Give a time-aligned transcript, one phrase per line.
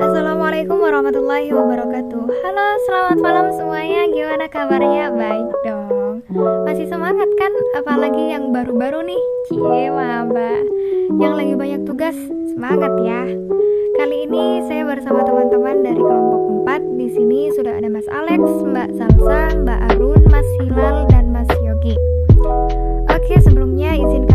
[0.00, 2.24] Assalamualaikum warahmatullahi wabarakatuh.
[2.24, 4.08] Halo selamat malam semuanya.
[4.08, 5.12] Gimana kabarnya?
[5.12, 6.24] Baik dong.
[6.64, 7.52] Masih semangat kan?
[7.76, 9.20] Apalagi yang baru-baru nih?
[9.52, 10.64] Cie maba.
[11.20, 12.16] Yang lagi banyak tugas
[12.56, 13.28] Semangat ya.
[14.00, 18.88] Kali ini saya bersama teman-teman dari kelompok 4 Di sini sudah ada Mas Alex, Mbak
[18.96, 21.92] Salsa, Mbak Arun, Mas Hilal, dan Mas Yogi.
[23.12, 24.33] Oke sebelumnya izinkan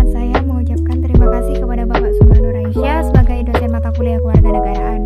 [1.20, 4.98] terima kasih kepada Bapak Subhanu Raisya sebagai dosen mata kuliah kewarganegaraan kalau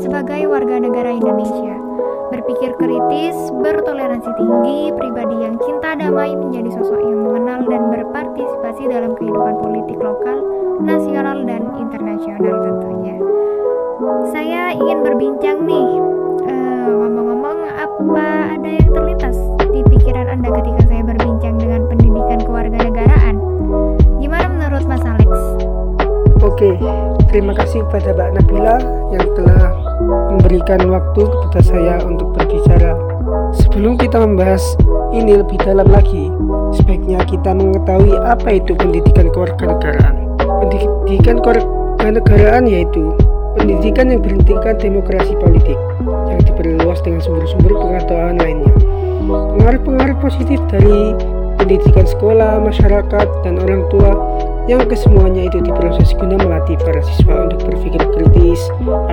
[0.00, 1.76] sebagai warga negara Indonesia.
[2.32, 9.14] Berpikir kritis, bertoleransi tinggi, pribadi yang cinta damai menjadi sosok yang mengenal dan berpartisipasi dalam
[9.14, 10.42] kehidupan politik lokal,
[10.82, 13.14] nasional, dan internasional tentunya.
[14.34, 15.88] Saya ingin berbincang nih,
[16.50, 19.36] uh, ngomong-ngomong apa ada yang terlintas
[19.70, 23.36] di pikiran Anda ketika saya berbincang dengan pendidikan kewarganegaraan?
[24.18, 25.30] Gimana menurut Mas Alex?
[26.42, 26.76] Oke,
[27.34, 28.76] terima kasih kepada Mbak Nabila
[29.10, 29.66] yang telah
[30.30, 32.94] memberikan waktu kepada saya untuk berbicara.
[33.58, 34.62] Sebelum kita membahas
[35.10, 36.30] ini lebih dalam lagi,
[36.78, 40.14] sebaiknya kita mengetahui apa itu pendidikan kewarganegaraan.
[40.38, 43.10] Pendidikan kewarganegaraan yaitu
[43.58, 48.70] pendidikan yang berhentikan demokrasi politik yang diperluas dengan sumber-sumber pengetahuan lainnya.
[49.26, 51.18] Pengaruh-pengaruh positif dari
[51.58, 54.14] pendidikan sekolah, masyarakat, dan orang tua
[54.70, 58.60] yang kesemuanya itu diproses guna melatih para siswa untuk berpikir kritis,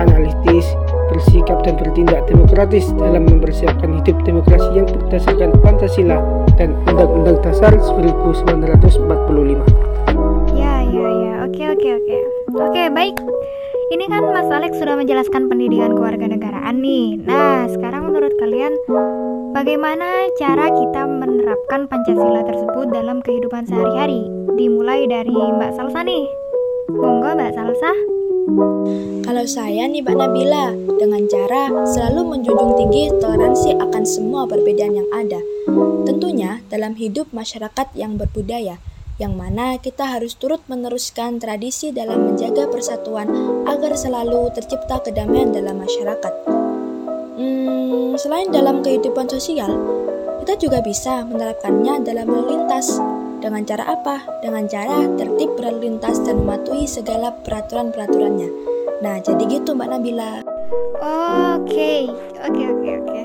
[0.00, 0.64] analitis,
[1.12, 6.16] bersikap dan bertindak demokratis dalam mempersiapkan hidup demokrasi yang berdasarkan Pancasila
[6.56, 8.48] dan Undang-Undang Dasar 1945.
[10.56, 11.34] Ya, ya, ya.
[11.44, 12.16] Oke, oke, oke.
[12.56, 13.20] Oke, baik.
[13.92, 17.20] Ini kan Mas Alex sudah menjelaskan pendidikan kewarganegaraan nih.
[17.20, 18.72] Nah, sekarang menurut kalian
[19.52, 24.24] bagaimana cara kita menerapkan Pancasila tersebut dalam kehidupan sehari-hari?
[24.56, 26.41] Dimulai dari Mbak Salsa nih.
[26.90, 27.92] Monggo Mbak Salsa.
[29.22, 35.08] Kalau saya nih Mbak Nabila, dengan cara selalu menjunjung tinggi toleransi akan semua perbedaan yang
[35.14, 35.38] ada.
[36.02, 38.82] Tentunya dalam hidup masyarakat yang berbudaya,
[39.22, 43.30] yang mana kita harus turut meneruskan tradisi dalam menjaga persatuan
[43.70, 46.34] agar selalu tercipta kedamaian dalam masyarakat.
[47.38, 49.70] Hmm, selain dalam kehidupan sosial,
[50.42, 52.98] kita juga bisa menerapkannya dalam lalu lintas.
[53.42, 54.22] Dengan cara apa?
[54.38, 58.46] Dengan cara tertib berlalu lintas dan mematuhi segala peraturan-peraturannya.
[59.02, 60.46] Nah, jadi gitu Mbak Nabila.
[61.58, 62.06] Oke,
[62.38, 63.22] oke, oke, oke.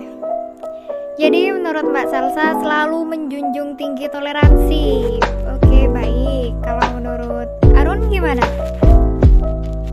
[1.22, 5.22] Jadi menurut Mbak Salsa selalu menjunjung tinggi toleransi.
[5.54, 6.58] Oke, baik.
[6.66, 8.42] Kalau menurut Arun gimana?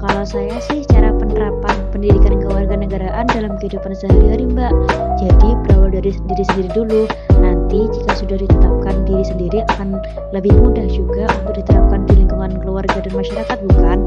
[0.04, 4.72] Kalau saya sih cara penerapan pendidikan kewarganegaraan dalam kehidupan sehari-hari, Mbak.
[5.16, 7.00] Jadi berawal dari diri sendiri dulu.
[7.40, 9.96] Nanti jika sudah ditetapkan diri sendiri akan
[10.36, 13.98] lebih mudah juga untuk diterapkan di lingkungan keluarga dan masyarakat, bukan?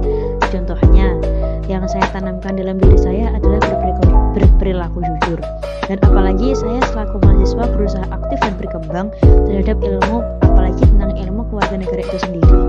[0.54, 1.18] Contohnya,
[1.66, 3.58] yang saya tanamkan dalam diri saya adalah
[4.38, 5.42] berperilaku jujur.
[5.90, 9.08] Dan apalagi saya selaku mahasiswa berusaha aktif dan berkembang
[9.50, 12.67] terhadap ilmu, apalagi tentang ilmu keluarga negara itu sendiri.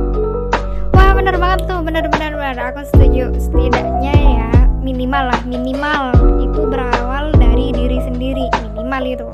[1.88, 2.56] Benar-benar benar.
[2.68, 3.32] Aku setuju.
[3.40, 4.52] Setidaknya ya
[4.84, 8.44] minimal lah, minimal itu berawal dari diri sendiri,
[8.76, 9.26] minimal itu.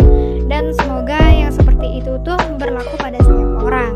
[0.47, 3.93] Dan semoga yang seperti itu tuh berlaku pada setiap orang.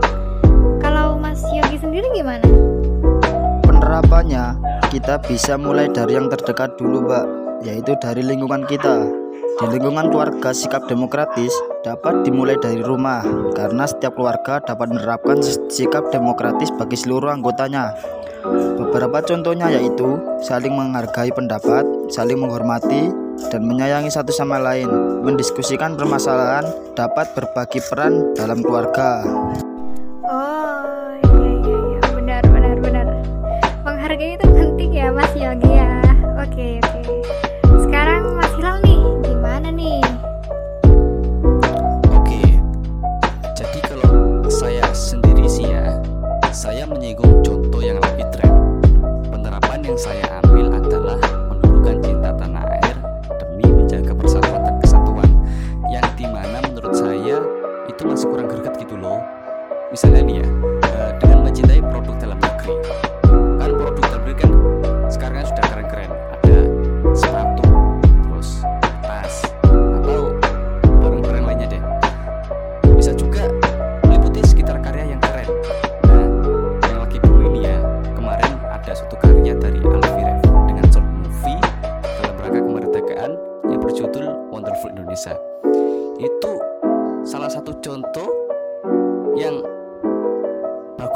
[0.82, 2.42] Kalau Mas Yogi sendiri gimana?
[3.62, 4.58] Penerapannya
[4.90, 7.26] kita bisa mulai dari yang terdekat dulu, Mbak,
[7.62, 9.06] yaitu dari lingkungan kita.
[9.58, 11.50] Di lingkungan keluarga, sikap demokratis
[11.82, 13.26] dapat dimulai dari rumah,
[13.58, 17.90] karena setiap keluarga dapat menerapkan sikap demokratis bagi seluruh anggotanya.
[18.78, 20.14] Beberapa contohnya yaitu
[20.46, 23.10] saling menghargai pendapat, saling menghormati,
[23.50, 24.86] dan menyayangi satu sama lain,
[25.26, 26.62] mendiskusikan permasalahan,
[26.94, 29.26] dapat berbagi peran dalam keluarga.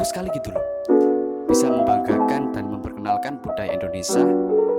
[0.03, 0.65] Bagus sekali gitu loh.
[1.47, 4.19] Bisa membanggakan dan memperkenalkan budaya Indonesia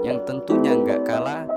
[0.05, 1.49] yang tentunya nggak kalah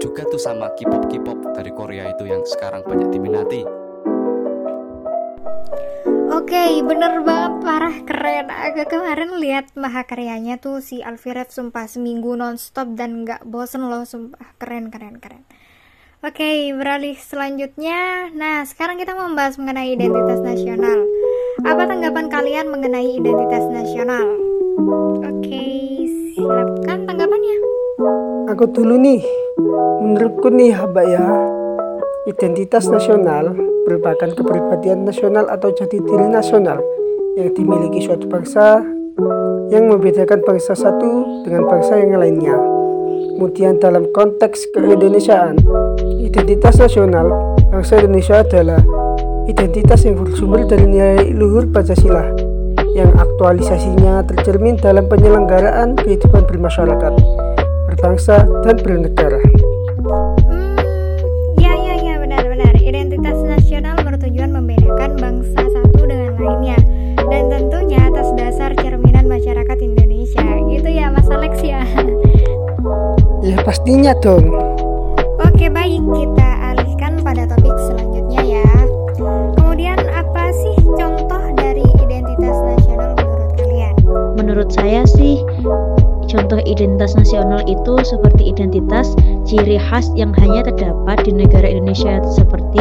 [0.00, 3.60] juga tuh sama K-pop K-pop dari Korea itu yang sekarang banyak diminati.
[6.32, 8.48] Oke, bener banget parah keren.
[8.48, 14.56] Agak kemarin lihat mahakaryanya tuh si Alfirev sumpah seminggu nonstop dan nggak bosen loh sumpah
[14.56, 15.44] keren keren keren.
[16.20, 18.28] Oke, beralih selanjutnya.
[18.36, 21.00] Nah, sekarang kita membahas mengenai identitas nasional.
[21.64, 24.28] Apa tanggapan kalian mengenai identitas nasional?
[25.24, 25.64] Oke,
[26.36, 27.56] silakan tanggapannya.
[28.52, 29.24] Aku dulu nih,
[30.04, 31.24] menurutku nih Mbak ya,
[32.28, 33.56] identitas nasional
[33.88, 36.84] merupakan kepribadian nasional atau jati diri nasional
[37.40, 38.84] yang dimiliki suatu bangsa
[39.72, 42.60] yang membedakan bangsa satu dengan bangsa yang lainnya.
[43.40, 45.56] Kemudian dalam konteks keindonesiaan,
[46.30, 48.78] identitas nasional bangsa Indonesia adalah
[49.50, 52.22] identitas yang bersumber dari nilai luhur Pancasila
[52.94, 57.12] yang aktualisasinya tercermin dalam penyelenggaraan kehidupan bermasyarakat,
[57.90, 59.42] berbangsa, dan bernegara.
[60.46, 60.78] Hmm,
[61.58, 62.78] ya ya ya benar-benar.
[62.78, 66.78] Identitas nasional bertujuan membedakan bangsa satu dengan lainnya
[67.26, 70.46] dan tentunya atas dasar cerminan masyarakat Indonesia.
[70.70, 71.82] Gitu ya Mas Alex ya.
[73.42, 74.69] Ya pastinya dong.
[75.60, 78.68] Oke baik kita alihkan pada topik selanjutnya ya.
[79.60, 83.94] Kemudian apa sih contoh dari identitas nasional menurut kalian?
[84.40, 85.44] Menurut saya sih
[86.32, 89.12] contoh identitas nasional itu seperti identitas
[89.44, 92.80] ciri khas yang hanya terdapat di negara Indonesia seperti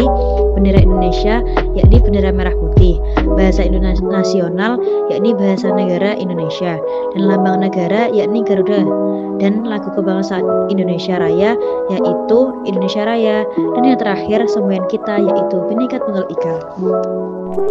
[0.59, 1.39] bendera Indonesia
[1.71, 2.99] yakni bendera merah putih,
[3.39, 4.75] bahasa Indonesia nasional
[5.07, 6.75] yakni bahasa negara Indonesia
[7.15, 8.83] dan lambang negara yakni Garuda
[9.39, 11.55] dan lagu kebangsaan Indonesia Raya
[11.87, 16.55] yaitu Indonesia Raya dan yang terakhir semboyan kita yaitu Bhinneka Tunggal Ika.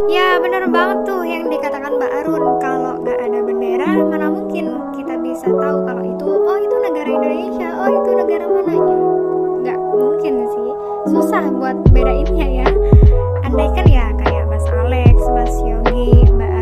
[0.09, 5.15] Ya benar banget tuh yang dikatakan Mbak Arun Kalau nggak ada bendera mana mungkin kita
[5.23, 9.18] bisa tahu kalau itu Oh itu negara Indonesia, oh itu negara mananya
[9.63, 10.71] Nggak mungkin sih.
[11.09, 12.69] Susah buat bedainnya ya.
[13.47, 16.53] Andai kan ya kayak Mas Alex, Mas Yogi, Mbak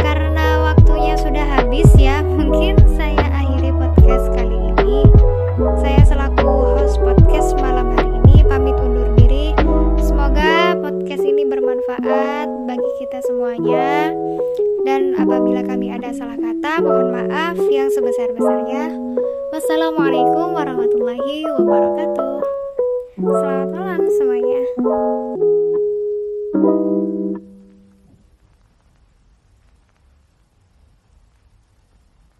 [0.00, 5.04] Karena waktunya sudah habis ya, mungkin saya akhiri podcast kali ini.
[5.84, 9.52] Saya selaku host podcast malam hari ini pamit undur diri.
[10.00, 14.16] Semoga podcast ini bermanfaat bagi kita semuanya.
[14.88, 18.88] Dan apabila kami ada salah kata, mohon maaf yang sebesar-besarnya.
[19.52, 22.40] Wassalamualaikum warahmatullahi wabarakatuh.
[23.20, 24.64] Selamat malam semuanya.